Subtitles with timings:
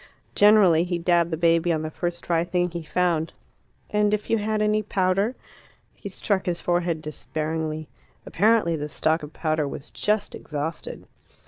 [0.33, 3.33] Generally he dabbed the baby on the first dry thing he found.
[3.91, 5.35] "And if you had any powder."
[5.93, 7.87] He struck his forehead despairingly.
[8.25, 11.07] Apparently the stock of powder was just exhausted.